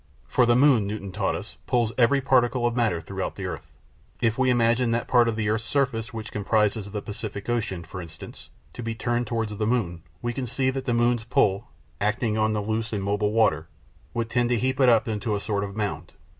For 0.27 0.47
the 0.47 0.55
moon, 0.55 0.87
Newton 0.87 1.11
taught 1.11 1.35
us, 1.35 1.57
pulls 1.67 1.93
every 1.95 2.21
particle 2.21 2.65
of 2.65 2.75
matter 2.75 2.99
throughout 2.99 3.35
the 3.35 3.45
earth. 3.45 3.71
If 4.19 4.35
we 4.35 4.49
imagine 4.49 4.89
that 4.89 5.07
part 5.07 5.27
of 5.27 5.35
the 5.35 5.47
earth's 5.47 5.63
surface 5.65 6.11
which 6.11 6.31
comprises 6.31 6.89
the 6.89 7.03
Pacific 7.03 7.47
Ocean, 7.47 7.83
for 7.83 8.01
instance, 8.01 8.49
to 8.73 8.81
be 8.81 8.95
turned 8.95 9.27
towards 9.27 9.55
the 9.55 9.67
moon, 9.67 10.01
we 10.19 10.33
see 10.47 10.71
that 10.71 10.85
the 10.85 10.95
moon's 10.95 11.23
pull, 11.23 11.67
acting 11.99 12.35
on 12.35 12.53
the 12.53 12.63
loose 12.63 12.91
and 12.91 13.03
mobile 13.03 13.31
water, 13.31 13.67
would 14.11 14.31
tend 14.31 14.49
to 14.49 14.57
heap 14.57 14.79
it 14.79 14.89
up 14.89 15.07
into 15.07 15.35
a 15.35 15.39
sort 15.39 15.63
of 15.63 15.75
mound. 15.75 16.13